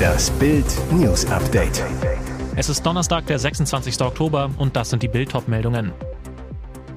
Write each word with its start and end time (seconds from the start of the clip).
Das 0.00 0.30
Bild 0.30 0.66
News 0.92 1.24
Update. 1.30 1.84
Es 2.56 2.68
ist 2.68 2.84
Donnerstag, 2.84 3.26
der 3.26 3.38
26. 3.38 4.00
Oktober 4.00 4.50
und 4.58 4.76
das 4.76 4.90
sind 4.90 5.02
die 5.02 5.08
Bild 5.08 5.32
meldungen 5.48 5.92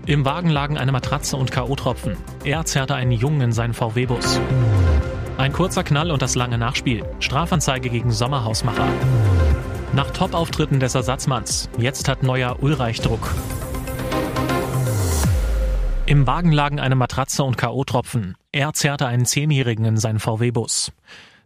Im 0.06 0.26
Wagen 0.26 0.50
lagen 0.50 0.78
eine 0.78 0.92
Matratze 0.92 1.38
und 1.38 1.52
KO-Tropfen. 1.52 2.18
Er 2.44 2.66
zerrte 2.66 2.96
einen 2.96 3.12
Jungen 3.12 3.42
in 3.42 3.52
seinen 3.52 3.74
VW-Bus. 3.74 4.40
Ein 5.38 5.54
kurzer 5.54 5.84
Knall 5.84 6.12
und 6.12 6.22
das 6.22 6.36
lange 6.36 6.58
Nachspiel. 6.58 7.06
Strafanzeige 7.20 7.90
gegen 7.90 8.12
Sommerhausmacher. 8.12 8.88
Nach 9.94 10.12
Top-Auftritten 10.12 10.80
des 10.80 10.96
Ersatzmanns. 10.96 11.70
Jetzt 11.78 12.08
hat 12.08 12.24
neuer 12.24 12.62
Ulreich 12.62 13.02
Druck. 13.02 13.34
Im 16.06 16.28
Wagen 16.28 16.52
lagen 16.52 16.80
eine 16.80 16.96
Matratze 16.96 17.44
und 17.44 17.58
K.O.-Tropfen. 17.58 18.36
Er 18.54 18.74
zerrte 18.74 19.08
einen 19.08 19.26
Zehnjährigen 19.26 19.86
in 19.86 19.96
seinen 19.96 20.20
VW-Bus. 20.20 20.92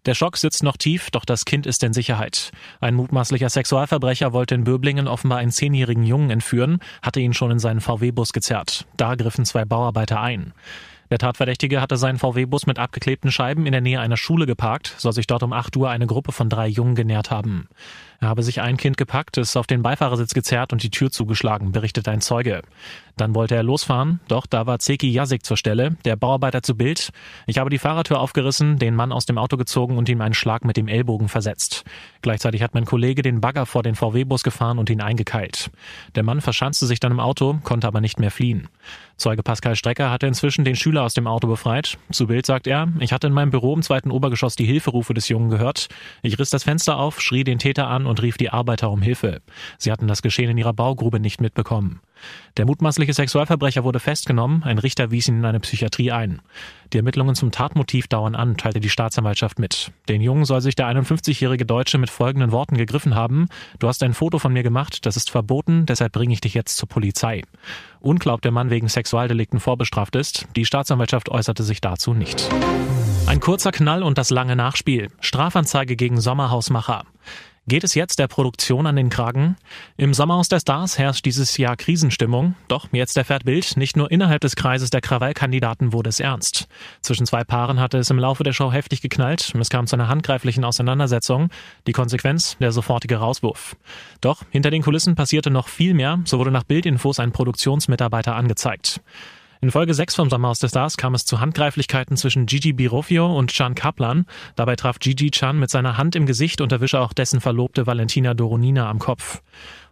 Der 0.08 0.16
Schock 0.16 0.38
sitzt 0.38 0.64
noch 0.64 0.76
tief, 0.76 1.12
doch 1.12 1.24
das 1.24 1.46
Kind 1.46 1.68
ist 1.68 1.84
in 1.84 1.94
Sicherheit. 1.94 2.52
Ein 2.80 2.96
mutmaßlicher 2.96 3.50
Sexualverbrecher 3.50 4.34
wollte 4.34 4.56
in 4.56 4.64
Böblingen 4.64 5.08
offenbar 5.08 5.38
einen 5.38 5.52
zehnjährigen 5.52 6.04
Jungen 6.04 6.32
entführen, 6.32 6.80
hatte 7.04 7.20
ihn 7.20 7.34
schon 7.34 7.52
in 7.52 7.60
seinen 7.60 7.80
VW-Bus 7.80 8.34
gezerrt. 8.34 8.88
Da 8.98 9.14
griffen 9.14 9.46
zwei 9.46 9.66
Bauarbeiter 9.66 10.20
ein. 10.20 10.54
Der 11.12 11.20
Tatverdächtige 11.20 11.82
hatte 11.82 11.98
seinen 11.98 12.18
VW-Bus 12.18 12.66
mit 12.66 12.80
abgeklebten 12.80 13.32
Scheiben 13.32 13.68
in 13.68 13.72
der 13.72 13.82
Nähe 13.82 14.00
einer 14.00 14.18
Schule 14.18 14.48
geparkt, 14.48 14.96
soll 14.98 15.14
sich 15.14 15.28
dort 15.28 15.44
um 15.44 15.54
8 15.54 15.78
Uhr 15.78 15.90
eine 15.90 16.08
Gruppe 16.08 16.32
von 16.32 16.50
drei 16.50 16.68
Jungen 16.68 16.96
genährt 16.96 17.30
haben. 17.30 17.68
Er 18.20 18.30
habe 18.30 18.44
sich 18.44 18.62
ein 18.62 18.78
Kind 18.78 18.98
gepackt, 18.98 19.38
es 19.38 19.56
auf 19.56 19.68
den 19.68 19.84
Beifahrersitz 19.84 20.34
gezerrt 20.34 20.74
und 20.74 20.82
die 20.82 20.90
Tür 20.90 21.12
zugeschlagen, 21.12 21.72
berichtet 21.72 22.08
ein 22.08 22.22
Zeuge. 22.22 22.62
Dann 23.18 23.36
wollte 23.36 23.56
er 23.56 23.64
losfahren, 23.64 24.20
doch 24.28 24.46
da 24.46 24.66
war 24.66 24.80
Zeki 24.80 25.10
Jasik 25.12 25.46
zur 25.46 25.58
Stelle, 25.58 25.96
der 26.06 26.16
Bauarbeiter 26.16 26.64
zu 26.64 26.76
Bild. 26.76 27.12
Ich 27.46 27.60
habe 27.60 27.70
die 27.70 27.78
Fahrertür 27.78 28.20
aufgerissen, 28.20 28.80
den 28.80 28.96
Mann 28.96 29.12
aus 29.12 29.26
dem 29.26 29.38
Auto 29.38 29.58
gezogen 29.58 29.98
und 29.98 30.10
ihm 30.10 30.22
einen 30.22 30.34
Schlag 30.34 30.66
mit 30.66 30.76
dem 30.76 30.88
Ellbogen 30.88 31.30
versetzt. 31.30 31.84
Gleichzeitig 32.26 32.64
hat 32.64 32.74
mein 32.74 32.86
Kollege 32.86 33.22
den 33.22 33.40
Bagger 33.40 33.68
vor 33.68 33.84
den 33.84 33.94
VW-Bus 33.94 34.42
gefahren 34.42 34.80
und 34.80 34.90
ihn 34.90 35.00
eingekeilt. 35.00 35.70
Der 36.16 36.24
Mann 36.24 36.42
verschanzte 36.42 36.88
sich 36.88 37.00
dann 37.00 37.12
im 37.12 37.20
Auto, 37.20 37.60
konnte 37.64 37.86
aber 37.86 38.02
nicht 38.02 38.20
mehr 38.20 38.32
fliehen. 38.32 38.68
Zeuge 39.16 39.44
Pascal 39.44 39.76
Strecker 39.76 40.10
hatte 40.10 40.26
inzwischen 40.26 40.66
den 40.66 40.76
Schüler 40.76 41.04
aus 41.04 41.14
dem 41.14 41.28
Auto 41.28 41.48
befreit. 41.48 42.00
Zu 42.12 42.26
Bild 42.26 42.48
sagt 42.48 42.66
er, 42.66 42.88
ich 43.00 43.14
hatte 43.14 43.28
in 43.28 43.34
meinem 43.34 43.52
Büro 43.52 43.76
im 43.76 43.84
zweiten 43.84 44.10
Obergeschoss 44.10 44.56
die 44.56 44.66
Hilferufe 44.66 45.14
des 45.14 45.30
Jungen 45.30 45.52
gehört. 45.52 45.88
Ich 46.24 46.40
riss 46.40 46.50
das 46.50 46.64
Fenster 46.64 46.98
auf, 46.98 47.22
schrie 47.22 47.44
den 47.44 47.60
Täter 47.60 47.90
an 47.90 48.08
und 48.08 48.24
rief 48.24 48.38
die 48.38 48.50
Arbeiter 48.50 48.90
um 48.90 49.04
Hilfe. 49.04 49.44
Sie 49.78 49.92
hatten 49.92 50.08
das 50.08 50.24
Geschehen 50.24 50.50
in 50.50 50.58
ihrer 50.58 50.74
Baugrube 50.74 51.20
nicht 51.20 51.42
mitbekommen. 51.42 52.00
Der 52.58 52.66
mutmaßliche 52.66 53.14
Sexualverbrecher 53.14 53.84
wurde 53.84 54.00
festgenommen, 54.00 54.64
ein 54.64 54.78
Richter 54.78 55.12
wies 55.12 55.28
ihn 55.28 55.40
in 55.40 55.46
eine 55.46 55.60
Psychiatrie 55.60 56.12
ein. 56.12 56.42
Die 56.94 56.98
Ermittlungen 56.98 57.36
zum 57.36 57.52
Tatmotiv 57.52 58.08
dauern 58.08 58.36
an, 58.36 58.58
teilte 58.58 58.80
die 58.80 58.90
Staatsanwaltschaft 58.90 59.60
mit. 59.60 59.92
Den 60.08 60.22
Jungen 60.22 60.46
soll 60.46 60.62
sich 60.62 60.76
der 60.76 60.88
51-jährige 60.88 61.66
Deutsche 61.66 61.98
mit 61.98 62.10
folgenden 62.10 62.52
Worten 62.52 62.78
gegriffen 62.78 63.16
haben. 63.16 63.48
Du 63.80 63.88
hast 63.88 64.04
ein 64.04 64.14
Foto 64.14 64.40
von 64.40 64.54
mir 64.54 64.64
gemacht, 64.64 65.06
das 65.06 65.18
ist 65.18 65.30
verboten, 65.30 65.86
deshalb 65.86 66.14
bringe 66.14 66.34
ich 66.34 66.42
dich 66.42 66.54
jetzt 66.54 66.78
zur 66.78 66.88
Polizei. 66.88 67.42
Unklar, 68.00 68.36
ob 68.36 68.42
der 68.42 68.52
Mann 68.52 68.70
wegen 68.70 68.88
Sexualdelikten 68.88 69.60
vorbestraft 69.60 70.16
ist. 70.16 70.48
Die 70.56 70.66
Staatsanwaltschaft 70.66 71.30
äußerte 71.30 71.64
sich 71.64 71.82
dazu 71.82 72.14
nicht. 72.14 72.50
Ein 73.28 73.40
kurzer 73.40 73.72
Knall 73.72 74.04
und 74.04 74.18
das 74.20 74.30
lange 74.30 74.56
Nachspiel. 74.56 75.10
Strafanzeige 75.20 75.96
gegen 75.96 76.22
Sommerhausmacher. 76.22 77.04
Geht 77.68 77.84
es 77.84 77.96
jetzt 77.96 78.20
der 78.20 78.28
Produktion 78.28 78.86
an 78.86 78.96
den 78.96 79.10
Kragen? 79.10 79.56
Im 79.98 80.14
Sommerhaus 80.14 80.50
der 80.50 80.60
Stars 80.60 81.00
herrscht 81.00 81.26
dieses 81.26 81.58
Jahr 81.58 81.76
Krisenstimmung. 81.76 82.54
Doch 82.68 82.90
jetzt 82.92 83.18
erfährt 83.18 83.44
Bild, 83.44 83.76
nicht 83.76 83.98
nur 83.98 84.12
innerhalb 84.12 84.42
des 84.42 84.56
Kreises 84.56 84.92
der 84.92 85.02
Krawallkandidaten 85.02 85.92
wurde 85.92 86.10
es 86.10 86.20
ernst. 86.20 86.68
Zwischen 87.02 87.26
zwei 87.26 87.44
Paaren 87.44 87.80
hatte 87.80 87.98
es 87.98 88.12
im 88.12 88.20
Laufe 88.20 88.44
der 88.44 88.54
Show 88.54 88.72
heftig 88.72 89.02
geknallt. 89.02 89.52
Es 89.60 89.70
kam 89.70 89.88
zu 89.88 89.96
einer 89.96 90.10
handgreiflichen 90.10 90.64
Auseinandersetzung. 90.64 91.50
Die 91.88 91.92
Konsequenz, 91.92 92.56
der 92.60 92.72
sofortige 92.72 93.18
Rauswurf. 93.18 93.76
Doch 94.22 94.44
hinter 94.52 94.70
den 94.70 94.84
Kulissen 94.84 95.16
passierte 95.16 95.50
noch 95.50 95.68
viel 95.68 95.96
mehr. 95.96 96.20
So 96.26 96.38
wurde 96.38 96.52
nach 96.52 96.66
Bildinfos 96.66 97.20
ein 97.20 97.32
Produktionsmitarbeiter 97.32 98.36
angezeigt. 98.36 99.02
In 99.62 99.72
Folge 99.72 99.94
6 99.94 100.16
vom 100.16 100.30
Sommerhaus 100.30 100.60
der 100.60 100.68
Stars 100.68 100.98
kam 100.98 101.16
es 101.16 101.26
zu 101.26 101.40
Handgreiflichkeiten 101.40 102.18
zwischen 102.18 102.46
Gigi 102.46 102.74
Birofio 102.74 103.36
und 103.36 103.52
Chan 103.52 103.76
Kaplan. 103.76 104.26
Dabei 104.56 104.76
traf 104.76 105.00
Gigi 105.00 105.32
Chan 105.32 105.58
mit 105.58 105.70
seiner 105.70 105.98
Hand 105.98 106.16
im 106.16 106.26
Gesicht 106.26 106.62
und 106.62 106.72
erwische 106.72 107.00
auch 107.00 107.14
dessen 107.14 107.42
Verlobte 107.42 107.88
Valentina 107.88 108.34
Doronina 108.34 108.90
am 108.90 109.00
Kopf. 109.00 109.42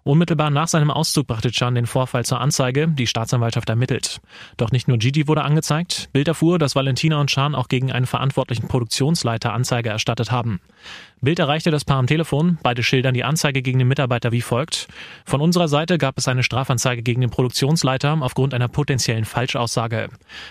Unmittelbar 0.06 0.50
nach 0.50 0.68
seinem 0.68 0.92
Auszug 0.92 1.28
brachte 1.28 1.50
Chan 1.52 1.76
den 1.76 1.86
Vorfall 1.86 2.26
zur 2.26 2.42
Anzeige, 2.42 2.90
die 2.90 3.08
Staatsanwaltschaft 3.08 3.70
ermittelt. 3.70 4.20
Doch 4.58 4.72
nicht 4.72 4.90
nur 4.90 4.98
Gigi 4.98 5.30
wurde 5.30 5.44
angezeigt, 5.44 6.10
Bild 6.12 6.28
erfuhr, 6.28 6.60
dass 6.60 6.76
Valentina 6.76 7.22
und 7.22 7.30
Chan 7.30 7.56
auch 7.56 7.70
gegen 7.70 7.90
einen 7.90 8.06
verantwortlichen 8.06 8.68
Produktionsleiter 8.68 9.54
Anzeige 9.54 9.90
erstattet 9.90 10.30
haben. 10.30 10.60
Bild 11.22 11.40
erreichte 11.40 11.72
das 11.72 11.86
Paar 11.86 12.00
am 12.00 12.08
Telefon, 12.08 12.58
beide 12.64 12.84
schildern 12.84 13.14
die 13.14 13.24
Anzeige 13.24 13.62
gegen 13.62 13.80
den 13.80 13.88
Mitarbeiter 13.88 14.34
wie 14.34 14.42
folgt. 14.42 14.90
Von 15.24 15.40
unserer 15.40 15.70
Seite 15.70 15.98
gab 15.98 16.18
es 16.18 16.28
eine 16.28 16.44
Strafanzeige 16.44 17.02
gegen 17.02 17.22
den 17.22 17.30
Produktionsleiter 17.30 18.18
aufgrund 18.20 18.54
einer 18.54 18.68
potenziellen 18.68 19.24
Falschaussage. 19.24 20.10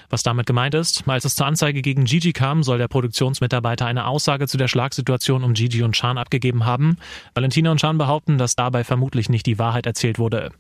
Was 0.09 0.23
damit 0.23 0.47
gemeint 0.47 0.75
ist, 0.75 1.07
als 1.07 1.27
es 1.27 1.35
zur 1.35 1.45
Anzeige 1.45 1.83
gegen 1.83 2.05
Gigi 2.05 2.33
kam, 2.33 2.63
soll 2.63 2.79
der 2.79 2.89
Produktionsmitarbeiter 2.89 3.85
eine 3.85 4.07
Aussage 4.07 4.49
zu 4.49 4.57
der 4.57 4.69
Schlagsituation 4.69 5.45
um 5.45 5.53
Gigi 5.53 5.83
und 5.83 5.93
Chan 5.93 6.17
abgegeben 6.17 6.65
haben. 6.65 6.97
Valentina 7.35 7.71
und 7.71 7.79
Chan 7.79 7.99
behaupten, 7.99 8.39
dass 8.39 8.57
dabei 8.57 8.83
vermutlich 8.83 9.29
nicht 9.29 9.42
die 9.43 9.59
Wahrheit 9.59 9.87
erzählt 9.87 10.19
wurde. 10.19 10.51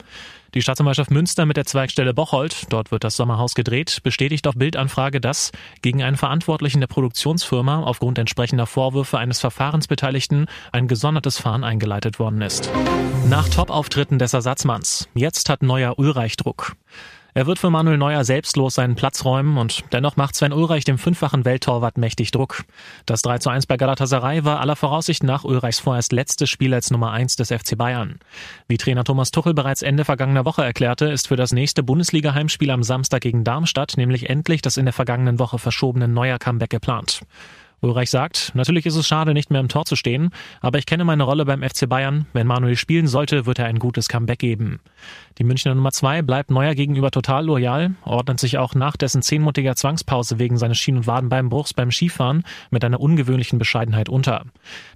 Die 0.54 0.60
Staatsanwaltschaft 0.60 1.10
Münster 1.10 1.46
mit 1.46 1.56
der 1.56 1.64
Zweigstelle 1.64 2.12
Bocholt, 2.12 2.66
dort 2.68 2.90
wird 2.90 3.04
das 3.04 3.16
Sommerhaus 3.16 3.54
gedreht, 3.54 4.00
bestätigt 4.02 4.46
auf 4.46 4.54
Bildanfrage, 4.54 5.18
dass 5.18 5.50
gegen 5.80 6.02
einen 6.02 6.18
Verantwortlichen 6.18 6.80
der 6.80 6.88
Produktionsfirma 6.88 7.82
aufgrund 7.84 8.18
entsprechender 8.18 8.66
Vorwürfe 8.66 9.16
eines 9.16 9.40
Verfahrensbeteiligten 9.40 10.46
ein 10.70 10.88
gesondertes 10.88 11.38
Fahren 11.38 11.64
eingeleitet 11.64 12.18
worden 12.18 12.42
ist. 12.42 12.70
Nach 13.30 13.48
Top-Auftritten 13.48 14.18
des 14.18 14.34
Ersatzmanns. 14.34 15.08
Jetzt 15.14 15.48
hat 15.48 15.62
neuer 15.62 15.98
Ulreich 15.98 16.36
Druck. 16.36 16.76
Er 17.34 17.46
wird 17.46 17.58
für 17.58 17.70
Manuel 17.70 17.96
Neuer 17.96 18.24
selbstlos 18.24 18.74
seinen 18.74 18.94
Platz 18.94 19.24
räumen 19.24 19.56
und 19.56 19.84
dennoch 19.90 20.16
macht 20.16 20.36
Sven 20.36 20.52
Ulreich 20.52 20.84
dem 20.84 20.98
fünffachen 20.98 21.46
Welttorwart 21.46 21.96
mächtig 21.96 22.30
Druck. 22.30 22.64
Das 23.06 23.22
3 23.22 23.38
zu 23.38 23.48
1 23.48 23.64
bei 23.64 23.78
Galatasaray 23.78 24.44
war 24.44 24.60
aller 24.60 24.76
Voraussicht 24.76 25.22
nach 25.22 25.42
Ulreichs 25.44 25.78
vorerst 25.78 26.12
letztes 26.12 26.50
Spiel 26.50 26.74
als 26.74 26.90
Nummer 26.90 27.10
1 27.12 27.36
des 27.36 27.48
FC 27.48 27.78
Bayern. 27.78 28.18
Wie 28.68 28.76
Trainer 28.76 29.04
Thomas 29.04 29.30
Tuchel 29.30 29.54
bereits 29.54 29.80
Ende 29.80 30.04
vergangener 30.04 30.44
Woche 30.44 30.62
erklärte, 30.62 31.06
ist 31.06 31.28
für 31.28 31.36
das 31.36 31.52
nächste 31.52 31.82
Bundesliga-Heimspiel 31.82 32.70
am 32.70 32.82
Samstag 32.82 33.22
gegen 33.22 33.44
Darmstadt 33.44 33.96
nämlich 33.96 34.28
endlich 34.28 34.60
das 34.60 34.76
in 34.76 34.84
der 34.84 34.92
vergangenen 34.92 35.38
Woche 35.38 35.58
verschobene 35.58 36.08
Neuer 36.08 36.38
Comeback 36.38 36.70
geplant. 36.70 37.22
Ulreich 37.82 38.10
sagt, 38.10 38.52
natürlich 38.54 38.86
ist 38.86 38.94
es 38.94 39.08
schade, 39.08 39.34
nicht 39.34 39.50
mehr 39.50 39.60
im 39.60 39.68
Tor 39.68 39.84
zu 39.84 39.96
stehen, 39.96 40.30
aber 40.60 40.78
ich 40.78 40.86
kenne 40.86 41.04
meine 41.04 41.24
Rolle 41.24 41.44
beim 41.44 41.62
FC 41.62 41.88
Bayern. 41.88 42.26
Wenn 42.32 42.46
Manuel 42.46 42.76
spielen 42.76 43.08
sollte, 43.08 43.44
wird 43.44 43.58
er 43.58 43.66
ein 43.66 43.80
gutes 43.80 44.08
Comeback 44.08 44.38
geben. 44.38 44.78
Die 45.38 45.44
Münchner 45.44 45.74
Nummer 45.74 45.90
zwei 45.90 46.22
bleibt 46.22 46.52
Neuer 46.52 46.76
gegenüber 46.76 47.10
total 47.10 47.44
loyal, 47.44 47.94
ordnet 48.04 48.38
sich 48.38 48.56
auch 48.56 48.76
nach 48.76 48.96
dessen 48.96 49.20
zehnmonatiger 49.20 49.74
Zwangspause 49.74 50.38
wegen 50.38 50.58
seines 50.58 50.78
Schien- 50.78 50.96
und 50.96 51.08
Wadenbeinbruchs 51.08 51.74
beim 51.74 51.90
Skifahren 51.90 52.44
mit 52.70 52.84
einer 52.84 53.00
ungewöhnlichen 53.00 53.58
Bescheidenheit 53.58 54.08
unter. 54.08 54.44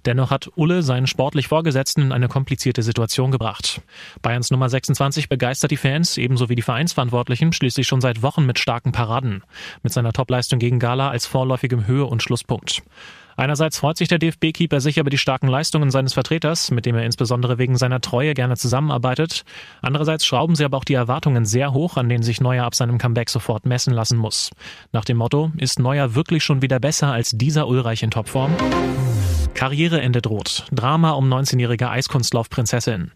Dennoch 0.05 0.31
hat 0.31 0.49
Ulle 0.55 0.81
seinen 0.81 1.07
sportlich 1.07 1.49
Vorgesetzten 1.49 2.03
in 2.03 2.11
eine 2.13 2.29
komplizierte 2.29 2.83
Situation 2.83 3.31
gebracht. 3.31 3.81
Bayerns 4.21 4.49
Nummer 4.49 4.69
26 4.69 5.27
begeistert 5.27 5.71
die 5.71 5.77
Fans, 5.77 6.17
ebenso 6.17 6.47
wie 6.47 6.55
die 6.55 6.61
Vereinsverantwortlichen, 6.61 7.51
schließlich 7.51 7.85
schon 7.85 7.99
seit 7.99 8.21
Wochen 8.21 8.45
mit 8.45 8.59
starken 8.59 8.93
Paraden. 8.93 9.43
Mit 9.83 9.91
seiner 9.91 10.13
Topleistung 10.13 10.59
gegen 10.59 10.79
Gala 10.79 11.09
als 11.09 11.25
vorläufigem 11.25 11.85
Höhe- 11.85 12.05
und 12.05 12.23
Schlusspunkt. 12.23 12.76
Einerseits 13.39 13.77
freut 13.77 13.97
sich 13.97 14.07
der 14.07 14.17
DFB-Keeper 14.17 14.81
sicher 14.81 15.01
über 15.01 15.11
die 15.11 15.19
starken 15.19 15.47
Leistungen 15.47 15.91
seines 15.91 16.13
Vertreters, 16.13 16.71
mit 16.71 16.87
dem 16.87 16.95
er 16.95 17.05
insbesondere 17.05 17.59
wegen 17.59 17.77
seiner 17.77 18.01
Treue 18.01 18.33
gerne 18.33 18.57
zusammenarbeitet. 18.57 19.43
Andererseits 19.83 20.25
schrauben 20.25 20.55
sie 20.55 20.65
aber 20.65 20.77
auch 20.77 20.83
die 20.83 20.95
Erwartungen 20.95 21.45
sehr 21.45 21.71
hoch, 21.71 21.97
an 21.97 22.09
denen 22.09 22.23
sich 22.23 22.41
Neuer 22.41 22.65
ab 22.65 22.73
seinem 22.73 22.97
Comeback 22.97 23.29
sofort 23.29 23.67
messen 23.67 23.93
lassen 23.93 24.17
muss. 24.17 24.49
Nach 24.91 25.05
dem 25.05 25.17
Motto, 25.17 25.51
ist 25.57 25.77
Neuer 25.77 26.15
wirklich 26.15 26.43
schon 26.43 26.63
wieder 26.63 26.79
besser 26.79 27.11
als 27.11 27.29
dieser 27.31 27.67
Ulreich 27.67 28.01
in 28.01 28.09
Topform? 28.09 28.55
Karriereende 29.53 30.23
droht. 30.23 30.65
Drama 30.71 31.11
um 31.11 31.31
19-jährige 31.31 31.89
Eiskunstlaufprinzessin. 31.89 33.11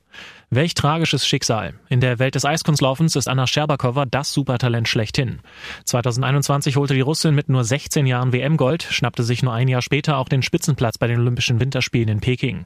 Welch 0.54 0.74
tragisches 0.74 1.26
Schicksal. 1.26 1.76
In 1.88 2.02
der 2.02 2.20
Welt 2.20 2.36
des 2.36 2.44
Eiskunstlaufens 2.44 3.16
ist 3.16 3.30
Anna 3.30 3.48
Scherbakowa 3.48 4.06
das 4.06 4.34
Supertalent 4.34 4.90
schlechthin. 4.90 5.40
2021 5.86 6.76
holte 6.76 6.94
die 6.94 7.00
Russin 7.00 7.34
mit 7.34 7.48
nur 7.48 7.64
16 7.64 8.06
Jahren 8.06 8.34
WM-Gold, 8.34 8.84
schnappte 8.84 9.24
sich 9.24 9.44
nur 9.44 9.54
ein 9.54 9.70
Jahr 9.70 9.82
später 9.82 10.18
auch 10.18 10.28
den 10.28 10.42
Spitzenplatz 10.42 10.98
bei 10.98 11.08
den 11.08 11.22
Olympischen 11.22 11.62
Winterspielen 11.62 12.10
in 12.10 12.20
Peking. 12.20 12.66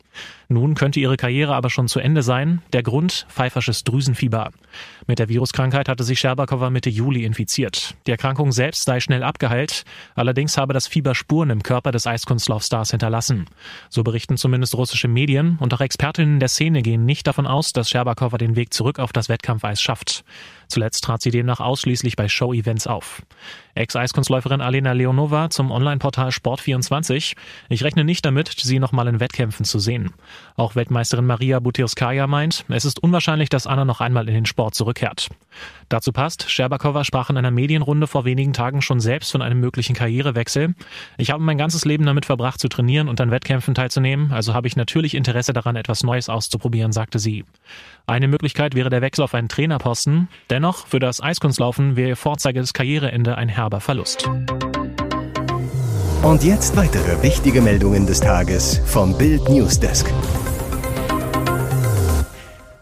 Nun 0.49 0.73
könnte 0.73 0.99
ihre 0.99 1.15
Karriere 1.15 1.53
aber 1.53 1.69
schon 1.69 1.87
zu 1.87 1.99
Ende 1.99 2.23
sein. 2.23 2.63
Der 2.73 2.81
Grund? 2.81 3.27
pfeifersches 3.29 3.83
Drüsenfieber. 3.83 4.49
Mit 5.05 5.19
der 5.19 5.29
Viruskrankheit 5.29 5.87
hatte 5.87 6.03
sich 6.03 6.19
Scherbakowa 6.19 6.71
Mitte 6.71 6.89
Juli 6.89 7.23
infiziert. 7.23 7.93
Die 8.07 8.11
Erkrankung 8.11 8.51
selbst 8.51 8.85
sei 8.85 8.99
schnell 8.99 9.21
abgeheilt. 9.21 9.83
Allerdings 10.15 10.57
habe 10.57 10.73
das 10.73 10.87
Fieber 10.87 11.13
Spuren 11.13 11.51
im 11.51 11.61
Körper 11.61 11.91
des 11.91 12.07
Eiskunstlaufstars 12.07 12.89
hinterlassen. 12.89 13.45
So 13.89 14.03
berichten 14.03 14.37
zumindest 14.37 14.73
russische 14.73 15.07
Medien 15.07 15.57
und 15.59 15.71
auch 15.71 15.81
Expertinnen 15.81 16.39
der 16.39 16.49
Szene 16.49 16.81
gehen 16.81 17.05
nicht 17.05 17.27
davon 17.27 17.45
aus, 17.45 17.74
dass 17.77 17.89
Scherbakowa 17.89 18.37
den 18.37 18.55
Weg 18.55 18.73
zurück 18.73 18.99
auf 18.99 19.13
das 19.13 19.29
Wettkampfeis 19.29 19.81
schafft. 19.81 20.23
Zuletzt 20.67 21.03
trat 21.03 21.21
sie 21.21 21.31
demnach 21.31 21.59
ausschließlich 21.59 22.15
bei 22.15 22.27
Show-Events 22.27 22.87
auf. 22.87 23.21
Ex-Eiskunstläuferin 23.75 24.61
Alena 24.61 24.93
Leonova 24.93 25.49
zum 25.49 25.69
Online-Portal 25.69 26.29
Sport24. 26.29 27.35
Ich 27.67 27.83
rechne 27.83 28.05
nicht 28.05 28.25
damit, 28.25 28.47
sie 28.49 28.79
nochmal 28.79 29.07
in 29.07 29.19
Wettkämpfen 29.19 29.65
zu 29.65 29.79
sehen. 29.79 30.13
Auch 30.55 30.75
Weltmeisterin 30.75 31.25
Maria 31.25 31.59
Butirskaya 31.59 32.25
meint, 32.25 32.63
es 32.69 32.85
ist 32.85 33.03
unwahrscheinlich, 33.03 33.49
dass 33.49 33.67
Anna 33.67 33.83
noch 33.83 33.99
einmal 33.99 34.27
in 34.29 34.33
den 34.33 34.45
Sport 34.45 34.75
zurückkehrt. 34.75 35.29
Dazu 35.89 36.13
passt, 36.13 36.49
Scherbakowa 36.49 37.03
sprach 37.03 37.29
in 37.29 37.37
einer 37.37 37.51
Medienrunde 37.51 38.07
vor 38.07 38.23
wenigen 38.23 38.53
Tagen 38.53 38.81
schon 38.81 39.01
selbst 39.01 39.31
von 39.31 39.41
einem 39.41 39.59
möglichen 39.59 39.93
Karrierewechsel. 39.93 40.73
Ich 41.17 41.31
habe 41.31 41.43
mein 41.43 41.57
ganzes 41.57 41.83
Leben 41.83 42.05
damit 42.05 42.25
verbracht 42.25 42.59
zu 42.59 42.69
trainieren 42.69 43.09
und 43.09 43.19
an 43.19 43.31
Wettkämpfen 43.31 43.75
teilzunehmen, 43.75 44.31
also 44.31 44.53
habe 44.53 44.67
ich 44.67 44.77
natürlich 44.77 45.15
Interesse 45.15 45.51
daran, 45.51 45.75
etwas 45.75 46.03
Neues 46.03 46.29
auszuprobieren, 46.29 46.93
sagte 46.93 47.19
sie. 47.19 47.43
Eine 48.07 48.27
Möglichkeit 48.27 48.75
wäre 48.75 48.89
der 48.89 49.01
Wechsel 49.01 49.23
auf 49.23 49.33
einen 49.33 49.49
Trainerposten. 49.49 50.27
Dennoch, 50.55 50.87
für 50.87 50.99
das 50.99 51.21
Eiskunstlaufen 51.21 51.97
wäre 51.97 52.07
ihr 52.07 52.15
vorzeiges 52.15 52.71
Karriereende 52.71 53.37
ein 53.37 53.49
herber 53.49 53.81
Verlust. 53.81 54.29
Und 56.23 56.45
jetzt 56.45 56.77
weitere 56.77 57.21
wichtige 57.21 57.59
Meldungen 57.59 58.07
des 58.07 58.21
Tages 58.21 58.79
vom 58.85 59.17
Bild 59.17 59.49
Newsdesk. 59.49 60.09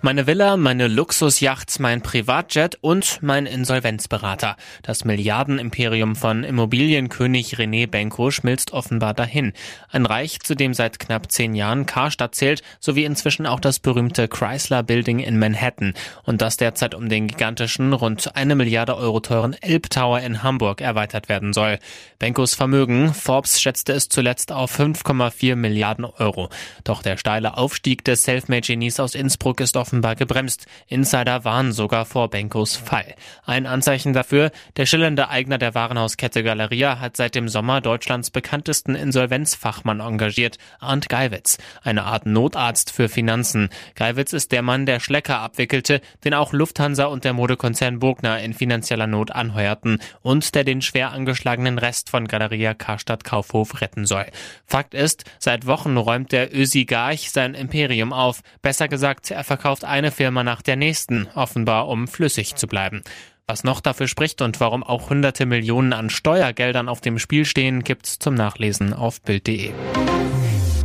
Meine 0.06 0.28
Villa, 0.28 0.58
meine 0.58 0.90
Luxusjacht, 0.90 1.80
mein 1.80 2.02
Privatjet 2.02 2.78
und 2.82 3.20
mein 3.22 3.46
Insolvenzberater. 3.46 4.58
Das 4.82 5.06
Milliardenimperium 5.06 6.18
von 6.18 6.44
Immobilienkönig 6.44 7.56
René 7.56 7.88
Benko 7.88 8.30
schmilzt 8.30 8.74
offenbar 8.74 9.14
dahin. 9.14 9.54
Ein 9.88 10.06
Reich, 10.06 10.42
zu 10.42 10.56
dem 10.56 10.74
seit 10.74 11.00
knapp 11.00 11.32
zehn 11.32 11.56
Jahren 11.56 11.86
Karstadt 11.86 12.36
zählt, 12.36 12.64
sowie 12.82 13.06
inzwischen 13.06 13.46
auch 13.46 13.62
das 13.62 13.80
berühmte 13.80 14.28
Chrysler 14.28 14.84
Building 14.84 15.20
in 15.20 15.40
Manhattan 15.40 15.94
und 16.24 16.42
das 16.42 16.58
derzeit 16.58 16.96
um 16.96 17.08
den 17.08 17.30
gigantischen, 17.30 17.94
rund 17.94 18.36
eine 18.36 18.56
Milliarde 18.56 18.98
Euro 18.98 19.22
teuren 19.22 19.56
Elb 19.62 19.90
Tower 19.90 20.20
in 20.20 20.44
Hamburg 20.44 20.82
erweitert 20.82 21.30
werden 21.30 21.54
soll. 21.54 21.80
Benkos 22.20 22.56
Vermögen, 22.56 23.14
Forbes 23.14 23.62
schätzte 23.62 23.94
es 23.94 24.10
zuletzt 24.10 24.52
auf 24.52 24.78
5,4 24.78 25.56
Milliarden 25.56 26.04
Euro. 26.04 26.50
Doch 26.84 27.04
der 27.04 27.16
steile 27.16 27.56
Aufstieg 27.56 28.04
des 28.04 28.24
Selfmade-Genies 28.26 29.00
aus 29.00 29.16
Innsbruck 29.16 29.62
ist 29.62 29.78
offenbar 29.78 29.93
offenbar 29.94 30.16
gebremst. 30.16 30.66
Insider 30.88 31.46
warnen 31.46 31.72
sogar 31.72 32.06
vor 32.06 32.32
Benkos 32.32 32.76
Fall. 32.76 33.14
Ein 33.46 33.68
Anzeichen 33.68 34.12
dafür, 34.12 34.50
der 34.76 34.88
schillernde 34.88 35.30
Eigner 35.30 35.60
der 35.60 35.76
Warenhauskette 35.76 36.44
Galeria 36.44 37.00
hat 37.00 37.16
seit 37.16 37.36
dem 37.36 37.48
Sommer 37.48 37.80
Deutschlands 37.80 38.32
bekanntesten 38.32 38.96
Insolvenzfachmann 38.96 40.00
engagiert, 40.00 40.58
Arndt 40.80 41.10
Geiwitz, 41.10 41.60
eine 41.84 42.06
Art 42.06 42.26
Notarzt 42.26 42.92
für 42.92 43.08
Finanzen. 43.08 43.70
Geiwitz 43.94 44.34
ist 44.34 44.52
der 44.52 44.64
Mann, 44.64 44.88
der 44.88 45.00
Schlecker 45.00 45.38
abwickelte, 45.40 46.02
den 46.26 46.34
auch 46.34 46.54
Lufthansa 46.54 47.06
und 47.06 47.24
der 47.24 47.34
Modekonzern 47.34 48.00
Burgner 48.00 48.40
in 48.40 48.56
finanzieller 48.56 49.06
Not 49.06 49.30
anheuerten 49.30 50.00
und 50.24 50.56
der 50.56 50.64
den 50.64 50.82
schwer 50.82 51.12
angeschlagenen 51.12 51.78
Rest 51.78 52.10
von 52.10 52.28
Galeria 52.28 52.74
Karstadt 52.74 53.24
Kaufhof 53.24 53.80
retten 53.80 54.08
soll. 54.08 54.26
Fakt 54.66 54.96
ist, 54.96 55.26
seit 55.38 55.68
Wochen 55.68 55.98
räumt 55.98 56.32
der 56.32 56.52
Ösi-Garch 56.52 57.30
sein 57.30 57.54
Imperium 57.54 58.12
auf. 58.12 58.42
Besser 58.64 58.88
gesagt, 58.88 59.30
er 59.30 59.44
verkauft 59.44 59.83
kauft 59.84 59.92
eine 59.92 60.12
Firma 60.12 60.44
nach 60.44 60.62
der 60.62 60.76
nächsten, 60.76 61.28
offenbar 61.36 61.88
um 61.88 62.08
flüssig 62.08 62.56
zu 62.56 62.68
bleiben. 62.68 63.02
Was 63.48 63.64
noch 63.64 63.82
dafür 63.82 64.08
spricht 64.08 64.42
und 64.42 64.60
warum 64.60 64.84
auch 64.84 65.10
hunderte 65.10 65.46
Millionen 65.46 65.92
an 65.94 66.10
Steuergeldern 66.10 66.88
auf 66.88 67.02
dem 67.02 67.20
Spiel 67.20 67.44
stehen, 67.46 67.84
gibt's 67.84 68.18
zum 68.18 68.34
Nachlesen 68.34 68.94
auf 68.94 69.22
Bild.de. 69.22 69.74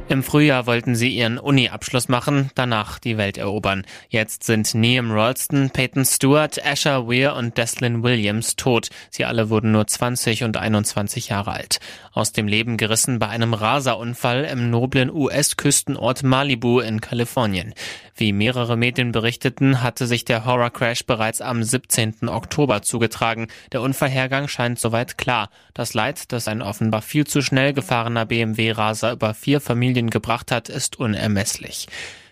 Im 0.08 0.22
Frühjahr 0.22 0.66
wollten 0.66 0.94
sie 0.94 1.10
ihren 1.10 1.36
Uni-Abschluss 1.38 2.08
machen, 2.08 2.50
danach 2.54 2.98
die 2.98 3.18
Welt 3.18 3.36
erobern. 3.36 3.84
Jetzt 4.08 4.42
sind 4.42 4.72
Liam 4.72 5.12
Ralston, 5.12 5.68
Peyton 5.68 6.06
Stewart, 6.06 6.64
Asher 6.64 7.06
Weir 7.06 7.36
und 7.36 7.58
Deslin 7.58 8.02
Williams 8.02 8.56
tot. 8.56 8.88
Sie 9.10 9.26
alle 9.26 9.50
wurden 9.50 9.70
nur 9.70 9.86
20 9.86 10.44
und 10.44 10.56
21 10.56 11.28
Jahre 11.28 11.52
alt. 11.52 11.80
Aus 12.14 12.32
dem 12.32 12.48
Leben 12.48 12.78
gerissen 12.78 13.18
bei 13.18 13.28
einem 13.28 13.52
Raserunfall 13.52 14.44
im 14.46 14.70
noblen 14.70 15.10
US-Küstenort 15.10 16.22
Malibu 16.22 16.80
in 16.80 17.02
Kalifornien. 17.02 17.74
Wie 18.18 18.32
mehrere 18.32 18.76
Medien 18.76 19.12
berichteten, 19.12 19.82
hatte 19.82 20.06
sich 20.06 20.24
der 20.24 20.44
Horror-Crash 20.44 21.06
bereits 21.06 21.40
am 21.40 21.62
17. 21.62 22.28
Oktober 22.28 22.82
zugetragen. 22.82 23.46
Der 23.72 23.80
Unfallhergang 23.80 24.48
scheint 24.48 24.78
soweit 24.78 25.16
klar. 25.18 25.50
Das 25.72 25.94
Leid, 25.94 26.32
das 26.32 26.48
ein 26.48 26.60
offenbar 26.60 27.00
viel 27.00 27.26
zu 27.26 27.42
schnell 27.42 27.72
gefahrener 27.72 28.26
BMW-Raser 28.26 29.12
über 29.12 29.34
vier 29.34 29.60
Familien 29.60 29.88
Familien 29.88 30.10
gebracht 30.10 30.50
hat, 30.50 30.68
ist 30.68 30.98
unermesslich. 30.98 31.86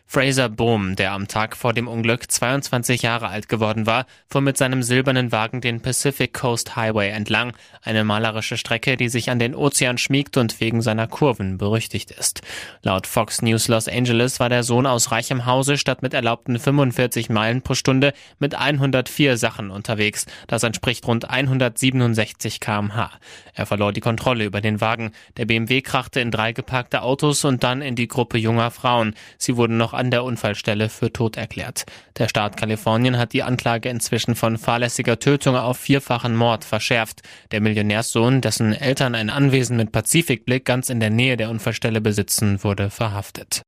Fraser 0.09 0.49
Bohm, 0.49 0.95
der 0.95 1.13
am 1.13 1.27
Tag 1.27 1.57
vor 1.57 1.73
dem 1.73 1.89
Unglück 1.89 2.31
22 2.31 3.03
Jahre 3.03 3.27
alt 3.29 3.49
geworden 3.49 3.87
war, 3.87 4.07
fuhr 4.31 4.41
mit 4.41 4.57
seinem 4.57 4.85
silbernen 4.85 5.33
Wagen 5.33 5.61
den 5.61 5.83
Pacific 5.83 6.33
Coast 6.33 6.77
Highway 6.77 7.11
entlang, 7.11 7.53
eine 7.83 8.05
malerische 8.05 8.57
Strecke, 8.57 8.97
die 8.97 9.09
sich 9.09 9.31
an 9.31 9.41
den 9.41 9.55
Ozean 9.55 9.99
schmiegt 9.99 10.37
und 10.37 10.61
wegen 10.61 10.81
seiner 10.81 11.09
Kurven 11.09 11.59
berüchtigt 11.59 12.13
ist. 12.13 12.43
Laut 12.83 13.09
Fox 13.09 13.43
News 13.43 13.67
Los 13.67 13.89
Angeles 13.89 14.39
war 14.39 14.49
der 14.49 14.63
Sohn 14.63 14.87
aus 14.87 15.11
reichem 15.11 15.45
Hause 15.45 15.77
statt 15.77 16.03
mit 16.03 16.15
erlaubten 16.15 16.57
45 16.59 17.29
Meilen 17.29 17.63
pro 17.63 17.75
Stunde 17.75 18.13
mit 18.39 18.55
104 18.55 19.37
Sachen 19.37 19.71
unterwegs. 19.71 20.27
Das 20.47 20.63
entspricht 20.63 21.07
rund 21.09 21.29
167 21.29 22.61
kmh. 22.61 23.11
Er 23.55 23.67
verlor 23.67 23.93
die 23.93 24.01
Kontrolle 24.01 24.45
über 24.45 24.61
den 24.61 24.81
Wagen. 24.81 25.11
Der 25.37 25.47
BMW 25.47 25.83
krachte 25.83 26.21
in 26.21 26.31
drei 26.31 26.53
geparkte 26.53 27.03
Autos 27.03 27.45
und 27.45 27.65
dann 27.65 27.83
in 27.83 27.97
die 27.97 28.09
Gruppe 28.09 28.39
junger 28.39 28.71
Frauen. 28.71 29.15
Sie 29.37 29.57
wurden 29.57 29.77
noch 29.77 29.96
an 29.97 30.11
der 30.11 30.25
Unfallstelle 30.25 30.89
für 30.89 31.13
tot 31.13 31.37
erklärt. 31.37 31.85
Der 32.19 32.29
Staat 32.29 32.57
Kalifornien 32.57 33.19
hat 33.19 33.33
die 33.33 33.43
Anklage 33.43 33.89
inzwischen 33.89 34.35
von 34.35 34.59
fahrlässiger 34.59 35.19
Tötung 35.19 35.57
auf 35.57 35.79
vierfachen 35.79 36.37
Mord 36.37 36.65
verschärft. 36.65 37.23
Der 37.51 37.61
Millionärssohn, 37.61 38.41
dessen 38.41 38.73
Eltern 38.73 39.15
ein 39.15 39.31
Anwesen 39.31 39.77
mit 39.77 39.93
Pazifikblick 39.93 40.65
ganz 40.65 40.91
in 40.91 41.01
der 41.01 41.11
Nähe 41.11 41.37
der 41.37 41.51
Unfallstelle 41.51 42.01
besitzen, 42.01 42.63
wurde 42.63 42.91
verhaftet. 42.91 43.63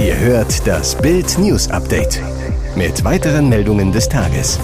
Ihr 0.00 0.16
hört 0.18 0.66
das 0.66 0.96
Bild 0.96 1.38
News 1.38 1.68
Update 1.70 2.20
mit 2.76 3.04
weiteren 3.04 3.48
Meldungen 3.48 3.92
des 3.92 4.08
Tages. 4.08 4.60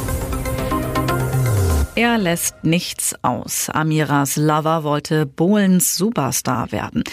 Er 1.97 2.19
lässt 2.19 2.65
nichts 2.65 3.15
aus. 3.23 3.69
Amiras 3.71 4.37
Lover 4.37 4.83
wollte 4.83 5.27
Bohlens 5.27 5.97
Superstar 5.97 6.73
werden. 6.73 7.05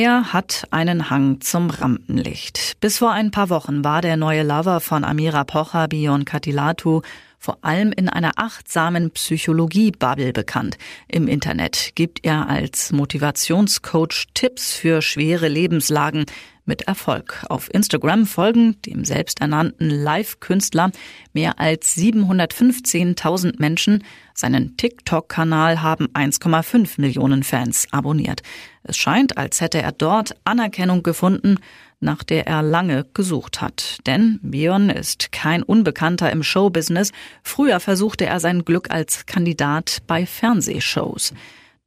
Er 0.00 0.32
hat 0.32 0.68
einen 0.70 1.10
Hang 1.10 1.40
zum 1.40 1.70
Rampenlicht. 1.70 2.76
Bis 2.78 2.98
vor 2.98 3.10
ein 3.10 3.32
paar 3.32 3.50
Wochen 3.50 3.82
war 3.82 4.00
der 4.00 4.16
neue 4.16 4.44
Lover 4.44 4.78
von 4.78 5.02
Amira 5.02 5.42
Pocher, 5.42 5.88
Bion 5.88 6.24
Katilatu, 6.24 7.02
vor 7.38 7.58
allem 7.62 7.92
in 7.92 8.08
einer 8.08 8.32
achtsamen 8.36 9.10
Psychologie-Bubble 9.10 10.32
bekannt. 10.32 10.76
Im 11.06 11.28
Internet 11.28 11.92
gibt 11.94 12.24
er 12.24 12.48
als 12.48 12.92
Motivationscoach 12.92 14.26
Tipps 14.34 14.74
für 14.74 15.00
schwere 15.02 15.48
Lebenslagen 15.48 16.26
mit 16.68 16.82
Erfolg. 16.82 17.44
Auf 17.48 17.72
Instagram 17.72 18.26
folgen 18.26 18.80
dem 18.82 19.04
selbsternannten 19.04 19.88
Live-Künstler 19.88 20.90
mehr 21.32 21.58
als 21.58 21.96
715.000 21.96 23.54
Menschen. 23.58 24.04
Seinen 24.34 24.76
TikTok-Kanal 24.76 25.82
haben 25.82 26.08
1,5 26.08 27.00
Millionen 27.00 27.42
Fans 27.42 27.88
abonniert. 27.90 28.42
Es 28.82 28.96
scheint, 28.96 29.38
als 29.38 29.60
hätte 29.60 29.80
er 29.80 29.92
dort 29.92 30.36
Anerkennung 30.44 31.02
gefunden, 31.02 31.56
nach 32.00 32.22
der 32.22 32.46
er 32.46 32.62
lange 32.62 33.06
gesucht 33.14 33.60
hat. 33.60 33.98
Denn 34.06 34.38
Bion 34.42 34.90
ist 34.90 35.32
kein 35.32 35.62
Unbekannter 35.62 36.30
im 36.30 36.42
Showbusiness. 36.42 37.12
Früher 37.42 37.80
versuchte 37.80 38.26
er 38.26 38.40
sein 38.40 38.64
Glück 38.64 38.90
als 38.90 39.26
Kandidat 39.26 39.98
bei 40.06 40.26
Fernsehshows. 40.26 41.34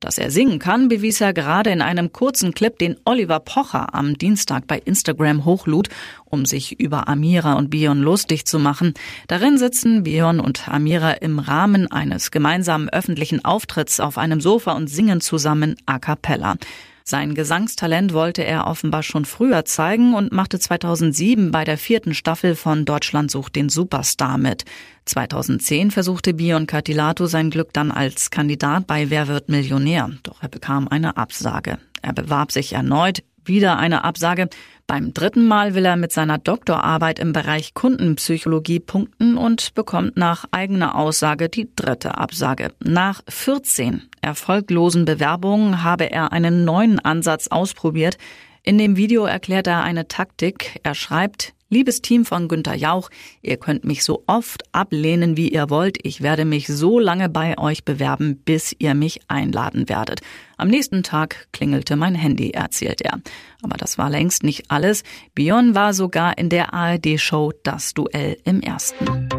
Dass 0.01 0.18
er 0.18 0.32
singen 0.32 0.58
kann, 0.58 0.88
bewies 0.88 1.22
er 1.22 1.32
gerade 1.32 1.70
in 1.70 1.84
einem 1.84 2.12
kurzen 2.12 2.56
Clip, 2.56 2.77
den 2.80 2.98
Oliver 3.06 3.39
Pocher 3.39 3.94
am 3.94 4.18
Dienstag 4.18 4.65
bei 4.65 4.80
Instagram 4.80 5.46
hochlud, 5.46 5.89
um 6.25 6.46
sich 6.46 6.80
über 6.80 7.08
Amira 7.08 7.53
und 7.53 7.70
Bion 7.70 8.01
lustig 8.01 8.48
zu 8.48 8.58
machen. 8.58 8.96
Darin 9.27 9.60
sitzen 9.60 10.01
Bion 10.01 10.39
und 10.39 10.68
Amira 10.68 11.12
im 11.12 11.38
Rahmen 11.38 11.91
eines 11.91 12.32
gemeinsamen 12.32 12.89
öffentlichen 12.89 13.46
Auftritts 13.46 14.00
auf 14.00 14.18
einem 14.18 14.41
Sofa 14.41 14.72
und 14.72 14.88
singen 14.88 15.22
zusammen 15.22 15.75
a 15.86 16.00
cappella. 16.00 16.56
Sein 17.03 17.36
Gesangstalent 17.36 18.13
wollte 18.13 18.43
er 18.43 18.67
offenbar 18.67 19.03
schon 19.03 19.25
früher 19.25 19.65
zeigen 19.65 20.13
und 20.13 20.31
machte 20.31 20.60
2007 20.60 21.51
bei 21.51 21.63
der 21.63 21.77
vierten 21.77 22.13
Staffel 22.13 22.55
von 22.55 22.86
Deutschland 22.86 23.31
sucht 23.31 23.55
den 23.55 23.70
Superstar 23.70 24.38
mit. 24.38 24.65
2010 25.05 25.91
versuchte 25.91 26.34
Bion 26.34 26.67
Catilato 26.67 27.25
sein 27.25 27.50
Glück 27.50 27.74
dann 27.74 27.91
als 27.91 28.29
Kandidat 28.29 28.88
bei 28.88 29.10
Wer 29.10 29.27
wird 29.27 29.50
Millionär, 29.50 30.12
doch 30.24 30.41
er 30.41 30.50
bekam 30.50 30.88
eine 30.88 31.17
Absage. 31.17 31.79
Er 32.01 32.13
bewarb 32.13 32.51
sich 32.51 32.74
erneut, 32.74 33.24
wieder 33.46 33.77
eine 33.77 34.03
Absage. 34.03 34.50
Beim 34.91 35.13
dritten 35.13 35.48
Mal 35.48 35.74
will 35.74 35.86
er 35.86 35.95
mit 35.95 36.12
seiner 36.12 36.38
Doktorarbeit 36.38 37.17
im 37.19 37.31
Bereich 37.31 37.74
Kundenpsychologie 37.74 38.81
punkten 38.81 39.38
und 39.38 39.74
bekommt 39.74 40.17
nach 40.17 40.43
eigener 40.51 40.95
Aussage 40.95 41.48
die 41.48 41.69
dritte 41.74 42.17
Absage. 42.17 42.74
Nach 42.83 43.21
14 43.29 44.01
erfolglosen 44.21 45.05
Bewerbungen 45.05 45.81
habe 45.81 46.12
er 46.12 46.33
einen 46.33 46.65
neuen 46.65 47.00
Ansatz 47.00 47.48
ausprobiert. 47.48 48.17
In 48.63 48.77
dem 48.77 48.98
Video 48.98 49.24
erklärt 49.24 49.67
er 49.67 49.81
eine 49.81 50.10
Taktik. 50.10 50.81
Er 50.83 50.93
schreibt, 50.93 51.53
Liebes 51.73 52.01
Team 52.01 52.25
von 52.25 52.49
Günter 52.49 52.75
Jauch, 52.75 53.09
ihr 53.41 53.55
könnt 53.55 53.85
mich 53.85 54.03
so 54.03 54.25
oft 54.27 54.63
ablehnen, 54.73 55.37
wie 55.37 55.47
ihr 55.47 55.69
wollt. 55.69 56.05
Ich 56.05 56.19
werde 56.19 56.43
mich 56.43 56.67
so 56.67 56.99
lange 56.99 57.29
bei 57.29 57.57
euch 57.57 57.85
bewerben, 57.85 58.41
bis 58.43 58.75
ihr 58.77 58.93
mich 58.93 59.21
einladen 59.29 59.87
werdet. 59.87 60.19
Am 60.57 60.67
nächsten 60.67 61.01
Tag 61.01 61.47
klingelte 61.53 61.95
mein 61.95 62.13
Handy, 62.13 62.51
erzählt 62.51 62.99
er. 62.99 63.21
Aber 63.61 63.77
das 63.77 63.97
war 63.97 64.09
längst 64.09 64.43
nicht 64.43 64.69
alles. 64.69 65.03
Bion 65.33 65.73
war 65.73 65.93
sogar 65.93 66.37
in 66.37 66.49
der 66.49 66.73
ARD-Show 66.73 67.53
Das 67.63 67.93
Duell 67.93 68.37
im 68.43 68.59
Ersten. 68.59 69.29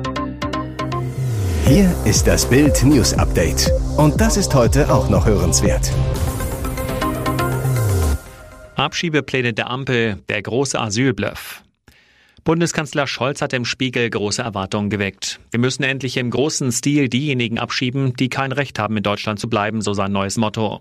Hier 1.67 1.95
ist 2.07 2.27
das 2.27 2.49
Bild 2.49 2.83
News 2.83 3.13
Update. 3.13 3.71
Und 3.99 4.19
das 4.23 4.39
ist 4.39 4.55
heute 4.55 4.91
auch 4.91 5.11
noch 5.11 5.27
hörenswert. 5.27 5.93
Abschiebepläne 8.77 9.53
der 9.53 9.69
Ampel, 9.69 10.17
der 10.31 10.41
große 10.41 10.81
Asylbluff. 10.81 11.63
Bundeskanzler 12.45 13.07
Scholz 13.07 13.41
hat 13.41 13.53
im 13.53 13.65
Spiegel 13.65 14.11
große 14.11 14.43
Erwartungen 14.43 14.91
geweckt. 14.91 15.39
Wir 15.53 15.61
müssen 15.61 15.85
endlich 15.85 16.17
im 16.17 16.31
großen 16.31 16.73
Stil 16.73 17.09
diejenigen 17.09 17.61
abschieben, 17.61 18.15
die 18.15 18.29
kein 18.29 18.51
Recht 18.51 18.81
haben, 18.81 18.97
in 18.97 19.05
Deutschland 19.05 19.39
zu 19.39 19.49
bleiben, 19.49 19.81
so 19.81 19.93
sein 19.93 20.11
neues 20.11 20.39
Motto. 20.39 20.81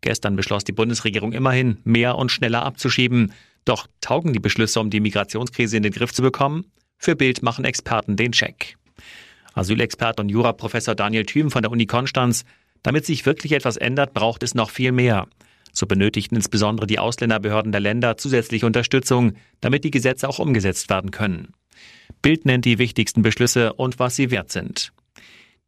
Gestern 0.00 0.36
beschloss 0.36 0.64
die 0.64 0.72
Bundesregierung 0.72 1.32
immerhin, 1.32 1.76
mehr 1.84 2.16
und 2.16 2.32
schneller 2.32 2.64
abzuschieben. 2.64 3.34
Doch 3.66 3.88
taugen 4.00 4.32
die 4.32 4.40
Beschlüsse, 4.40 4.80
um 4.80 4.88
die 4.88 5.00
Migrationskrise 5.00 5.76
in 5.76 5.82
den 5.82 5.92
Griff 5.92 6.14
zu 6.14 6.22
bekommen? 6.22 6.64
Für 6.96 7.14
Bild 7.14 7.42
machen 7.42 7.66
Experten 7.66 8.16
den 8.16 8.32
Check. 8.32 8.78
Asylexpert 9.52 10.18
und 10.18 10.30
Juraprofessor 10.30 10.94
Daniel 10.94 11.26
Thüm 11.26 11.50
von 11.50 11.60
der 11.60 11.72
Uni 11.72 11.84
Konstanz. 11.84 12.46
Damit 12.82 13.04
sich 13.04 13.26
wirklich 13.26 13.52
etwas 13.52 13.76
ändert, 13.76 14.14
braucht 14.14 14.42
es 14.42 14.54
noch 14.54 14.70
viel 14.70 14.92
mehr. 14.92 15.26
So 15.76 15.86
benötigten 15.86 16.36
insbesondere 16.36 16.86
die 16.86 16.98
Ausländerbehörden 16.98 17.70
der 17.70 17.82
Länder 17.82 18.16
zusätzliche 18.16 18.64
Unterstützung, 18.64 19.34
damit 19.60 19.84
die 19.84 19.90
Gesetze 19.90 20.26
auch 20.26 20.38
umgesetzt 20.38 20.88
werden 20.88 21.10
können. 21.10 21.52
Bild 22.22 22.46
nennt 22.46 22.64
die 22.64 22.78
wichtigsten 22.78 23.20
Beschlüsse 23.20 23.74
und 23.74 23.98
was 23.98 24.16
sie 24.16 24.30
wert 24.30 24.50
sind. 24.50 24.94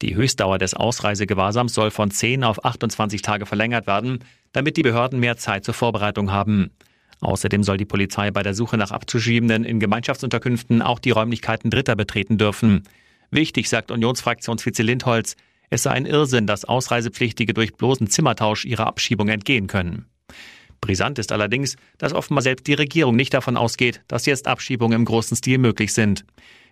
Die 0.01 0.15
Höchstdauer 0.15 0.57
des 0.59 0.73
Ausreisegewahrsams 0.73 1.75
soll 1.75 1.91
von 1.91 2.11
10 2.11 2.43
auf 2.43 2.65
28 2.65 3.21
Tage 3.21 3.45
verlängert 3.45 3.87
werden, 3.87 4.21
damit 4.53 4.79
die 4.79 4.83
Behörden 4.83 5.21
mehr 5.21 5.37
Zeit 5.37 5.67
zur 5.67 5.75
Vorbereitung 5.75 6.33
haben. 6.33 6.71
Außerdem 7.21 7.63
soll 7.63 7.77
die 7.77 7.85
Polizei 7.85 8.31
bei 8.31 8.43
der 8.43 8.55
Suche 8.55 8.79
nach 8.79 8.93
Abzuschiebenden 8.93 9.65
in 9.65 9.79
Gemeinschaftsunterkünften 9.79 10.81
auch 10.81 11.01
die 11.01 11.11
Räumlichkeiten 11.11 11.69
Dritter 11.69 11.97
betreten 11.97 12.39
dürfen. 12.39 12.85
Wichtig, 13.31 13.69
sagt 13.69 13.91
Unionsfraktionsvize 13.91 14.83
Lindholz, 14.83 15.37
es 15.71 15.83
sei 15.83 15.91
ein 15.91 16.07
Irrsinn, 16.07 16.47
dass 16.47 16.65
Ausreisepflichtige 16.65 17.55
durch 17.55 17.75
bloßen 17.75 18.09
Zimmertausch 18.09 18.65
ihrer 18.65 18.87
Abschiebung 18.87 19.29
entgehen 19.29 19.67
können. 19.67 20.07
Brisant 20.81 21.19
ist 21.19 21.33
allerdings, 21.33 21.77
dass 21.99 22.13
offenbar 22.13 22.43
selbst 22.43 22.67
die 22.67 22.75
Regierung 22.75 23.17
nicht 23.17 23.35
davon 23.35 23.57
ausgeht, 23.57 24.03
dass 24.09 24.27
jetzt 24.27 24.47
Abschiebungen 24.47 24.97
im 24.97 25.05
großen 25.05 25.37
Stil 25.37 25.59
möglich 25.59 25.93
sind. 25.93 26.25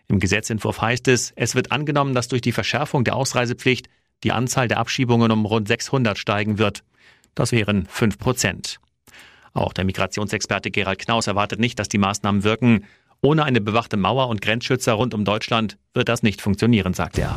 Im 0.09 0.21
Gesetzentwurf 0.21 0.81
heißt 0.81 1.09
es, 1.09 1.33
es 1.35 1.55
wird 1.55 1.73
angenommen, 1.73 2.15
dass 2.15 2.29
durch 2.29 2.43
die 2.43 2.53
Verschärfung 2.53 3.05
der 3.05 3.17
Ausreisepflicht 3.17 3.89
die 4.23 4.33
Anzahl 4.33 4.69
der 4.69 4.79
Abschiebungen 4.79 5.31
um 5.31 5.45
rund 5.45 5.69
600 5.69 6.17
steigen 6.17 6.59
wird. 6.59 6.85
Das 7.35 7.53
wären 7.53 7.87
5 7.87 8.19
Prozent. 8.19 8.79
Auch 9.53 9.73
der 9.73 9.85
Migrationsexperte 9.85 10.71
Gerald 10.71 11.01
Knaus 11.01 11.27
erwartet 11.27 11.59
nicht, 11.59 11.79
dass 11.79 11.89
die 11.89 11.99
Maßnahmen 11.99 12.45
wirken. 12.45 12.85
Ohne 13.23 13.45
eine 13.45 13.61
bewachte 13.61 13.97
Mauer 13.97 14.29
und 14.29 14.41
Grenzschützer 14.41 14.93
rund 14.93 15.15
um 15.15 15.25
Deutschland 15.25 15.79
wird 15.95 16.09
das 16.09 16.23
nicht 16.23 16.41
funktionieren, 16.41 16.95
sagt 16.95 17.19
er. 17.19 17.37